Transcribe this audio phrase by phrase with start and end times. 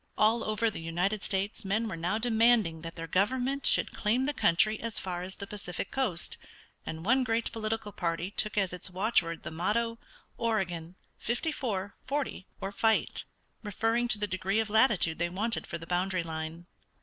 [0.17, 4.33] All over the United States men were now demanding that their government should claim the
[4.33, 6.37] country as far as the Pacific coast,
[6.87, 9.99] and one great political party took as its watchword the motto,
[10.39, 13.25] "Oregon, fifty four, forty, or fight,"
[13.61, 16.65] referring to the degree of latitude they wanted for the boundary line.